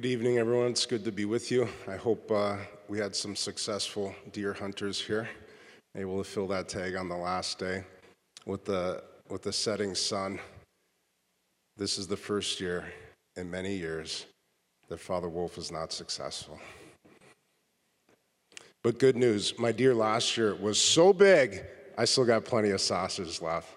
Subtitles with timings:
[0.00, 0.68] Good evening, everyone.
[0.68, 1.68] It's good to be with you.
[1.86, 2.56] I hope uh,
[2.88, 5.28] we had some successful deer hunters here,
[5.94, 7.84] able to fill that tag on the last day
[8.46, 10.40] with the with the setting sun.
[11.76, 12.90] This is the first year
[13.36, 14.24] in many years
[14.88, 16.58] that Father Wolf is not successful.
[18.82, 21.62] But good news, my deer last year was so big,
[21.98, 23.68] I still got plenty of sausages left.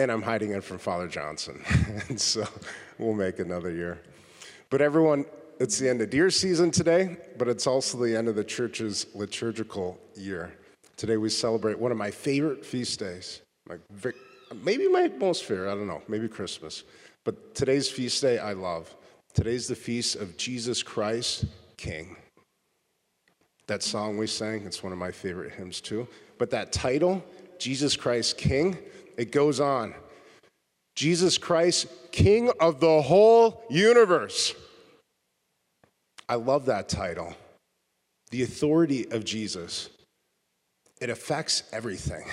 [0.00, 1.62] And I'm hiding it from Father Johnson.
[2.08, 2.44] and so
[2.98, 4.00] we'll make another year.
[4.72, 5.26] But everyone,
[5.60, 9.04] it's the end of deer season today, but it's also the end of the church's
[9.14, 10.54] liturgical year.
[10.96, 13.42] Today we celebrate one of my favorite feast days,
[14.64, 16.84] maybe my most favorite, I don't know, maybe Christmas.
[17.22, 18.96] But today's feast day I love.
[19.34, 21.44] Today's the feast of Jesus Christ,
[21.76, 22.16] King.
[23.66, 26.08] That song we sang, it's one of my favorite hymns too.
[26.38, 27.22] But that title,
[27.58, 28.78] Jesus Christ King,
[29.18, 29.92] it goes on.
[30.94, 34.54] Jesus Christ, King of the whole universe.
[36.28, 37.34] I love that title.
[38.30, 39.90] The authority of Jesus.
[41.00, 42.24] It affects everything.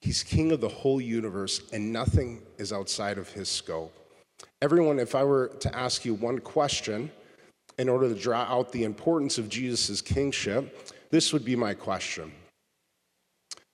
[0.00, 3.92] He's king of the whole universe, and nothing is outside of his scope.
[4.60, 7.10] Everyone, if I were to ask you one question
[7.78, 12.32] in order to draw out the importance of Jesus' kingship, this would be my question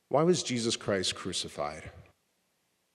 [0.08, 1.90] Why was Jesus Christ crucified?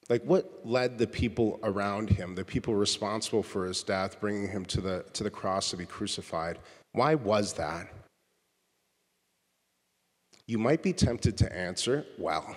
[0.10, 4.64] Like, what led the people around him, the people responsible for his death, bringing him
[4.66, 6.60] to the, to the cross to be crucified?
[6.94, 7.88] Why was that?
[10.48, 12.56] You might be tempted to answer, well,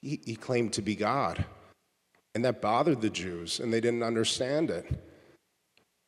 [0.00, 1.44] he, he claimed to be God.
[2.34, 4.86] And that bothered the Jews, and they didn't understand it.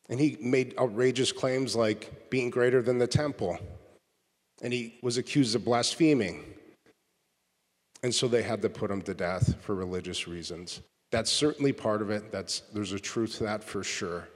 [0.08, 3.58] And he made outrageous claims like being greater than the temple.
[4.62, 6.44] And he was accused of blaspheming.
[8.04, 10.82] And so they had to put him to death for religious reasons.
[11.10, 12.30] That's certainly part of it.
[12.30, 14.28] That's, there's a truth to that for sure.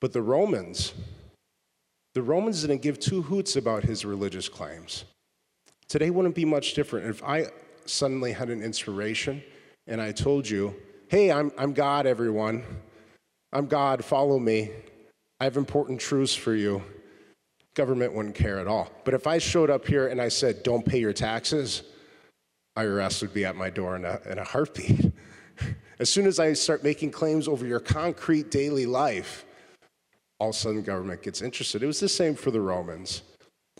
[0.00, 0.94] But the Romans,
[2.14, 5.04] the Romans didn't give two hoots about his religious claims.
[5.88, 7.06] Today wouldn't be much different.
[7.06, 7.48] If I
[7.84, 9.42] suddenly had an inspiration
[9.86, 10.74] and I told you,
[11.08, 12.64] hey, I'm, I'm God, everyone.
[13.52, 14.70] I'm God, follow me.
[15.38, 16.82] I have important truths for you.
[17.74, 18.90] Government wouldn't care at all.
[19.04, 21.82] But if I showed up here and I said, don't pay your taxes,
[22.76, 25.12] IRS would be at my door in a, in a heartbeat.
[25.98, 29.46] As soon as I start making claims over your concrete daily life,
[30.38, 31.82] all of a sudden government gets interested.
[31.82, 33.22] It was the same for the Romans.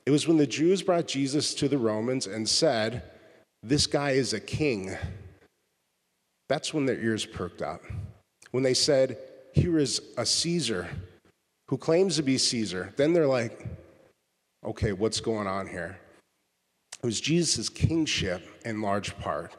[0.06, 3.02] It was when the Jews brought Jesus to the Romans and said,
[3.62, 4.96] This guy is a king.
[6.48, 7.82] That's when their ears perked up.
[8.52, 9.18] When they said,
[9.52, 10.88] Here is a Caesar
[11.68, 13.66] who claims to be Caesar, then they're like,
[14.64, 15.98] Okay, what's going on here?
[17.06, 19.54] It was Jesus' kingship in large part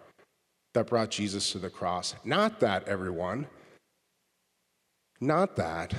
[0.73, 2.13] that brought Jesus to the cross.
[2.25, 3.47] Not that, everyone.
[5.21, 5.93] Not that.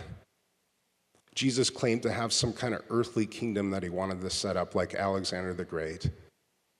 [1.35, 4.75] Jesus claimed to have some kind of earthly kingdom that he wanted to set up,
[4.75, 6.11] like Alexander the Great.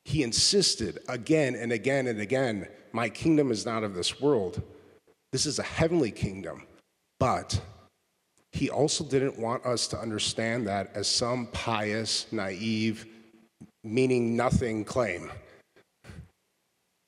[0.05, 4.61] He insisted again and again and again My kingdom is not of this world.
[5.33, 6.67] This is a heavenly kingdom.
[7.19, 7.59] But
[8.53, 13.07] he also didn't want us to understand that as some pious, naive,
[13.85, 15.31] meaning nothing claim.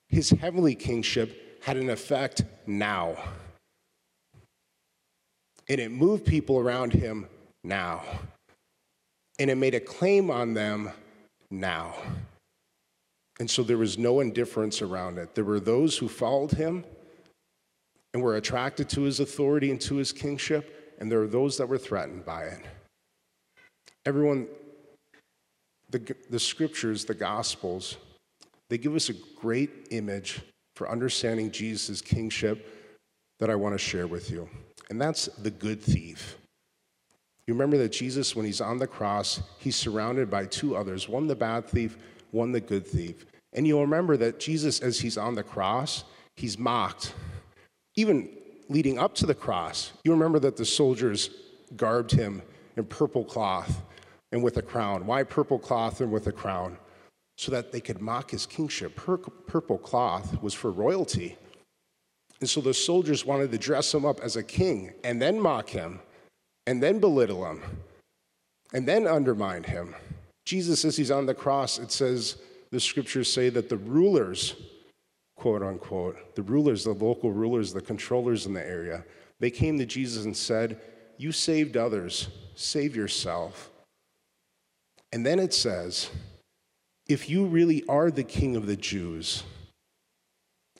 [0.08, 3.16] His heavenly kingship had an effect now.
[5.69, 7.26] And it moved people around him
[7.62, 8.03] now.
[9.38, 10.91] And it made a claim on them
[11.50, 11.94] now.
[13.38, 15.34] And so there was no indifference around it.
[15.34, 16.84] There were those who followed him
[18.12, 21.69] and were attracted to his authority and to his kingship, and there were those that
[21.69, 22.60] were threatened by it.
[24.04, 24.47] Everyone
[25.91, 27.97] the, the scriptures, the gospels,
[28.69, 30.41] they give us a great image
[30.77, 32.67] for understanding Jesus' kingship
[33.39, 34.49] that I want to share with you.
[34.91, 36.37] And that's the good thief.
[37.47, 41.27] You remember that Jesus, when he's on the cross, he's surrounded by two others one
[41.27, 41.99] the bad thief,
[42.31, 43.27] one the good thief.
[43.53, 46.05] And you'll remember that Jesus, as he's on the cross,
[46.37, 47.15] he's mocked.
[47.97, 48.29] Even
[48.69, 51.31] leading up to the cross, you remember that the soldiers
[51.77, 52.41] garbed him
[52.77, 53.82] in purple cloth
[54.32, 55.06] and with a crown.
[55.06, 56.79] Why purple cloth and with a crown?
[57.37, 58.97] So that they could mock his kingship.
[58.97, 61.37] Pur- purple cloth was for royalty.
[62.41, 65.69] And so the soldiers wanted to dress him up as a king and then mock
[65.69, 66.00] him
[66.67, 67.62] and then belittle him
[68.73, 69.94] and then undermine him.
[70.44, 72.37] Jesus, as he's on the cross, it says,
[72.71, 74.55] the scriptures say that the rulers,
[75.37, 79.05] quote unquote, the rulers, the local rulers, the controllers in the area,
[79.41, 80.81] they came to Jesus and said,
[81.19, 83.71] You saved others, save yourself.
[85.12, 86.11] And then it says,
[87.09, 89.43] if you really are the king of the Jews,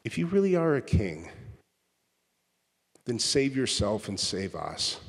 [0.05, 1.29] if you really are a king,
[3.05, 5.01] then save yourself and save us.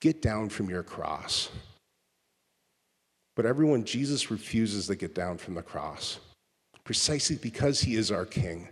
[0.00, 1.50] Get down from your cross.
[3.34, 6.18] But everyone, Jesus refuses to get down from the cross
[6.86, 8.68] precisely because he is our king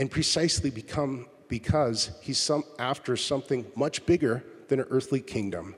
[0.00, 5.76] and precisely become, because he's some, after something much bigger than an earthly kingdom.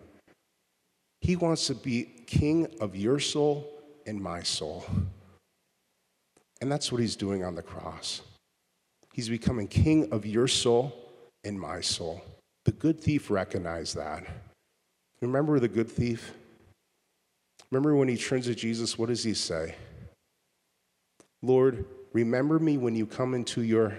[1.22, 4.84] He wants to be king of your soul and my soul.
[6.60, 8.22] And that's what he's doing on the cross.
[9.12, 10.92] He's becoming king of your soul
[11.44, 12.22] and my soul.
[12.64, 14.26] The good thief recognized that.
[15.20, 16.32] Remember the good thief?
[17.70, 19.76] Remember when he turns to Jesus, what does he say?
[21.40, 23.96] Lord, remember me when you come into your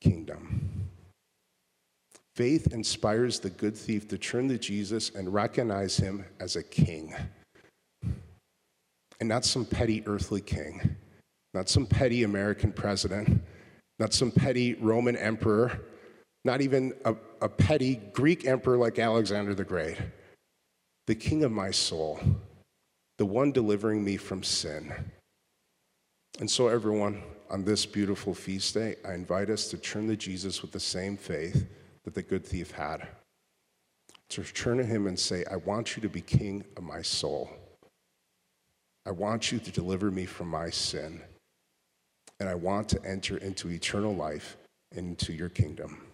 [0.00, 0.59] kingdom.
[2.40, 7.14] Faith inspires the good thief to turn to Jesus and recognize him as a king.
[9.20, 10.96] And not some petty earthly king,
[11.52, 13.42] not some petty American president,
[13.98, 15.82] not some petty Roman emperor,
[16.46, 19.98] not even a, a petty Greek emperor like Alexander the Great.
[21.08, 22.20] The king of my soul,
[23.18, 24.94] the one delivering me from sin.
[26.38, 30.62] And so, everyone, on this beautiful feast day, I invite us to turn to Jesus
[30.62, 31.66] with the same faith
[32.04, 33.06] that the good thief had.
[34.30, 37.50] To turn to him and say, I want you to be king of my soul.
[39.04, 41.20] I want you to deliver me from my sin.
[42.38, 44.56] And I want to enter into eternal life
[44.92, 46.09] into your kingdom.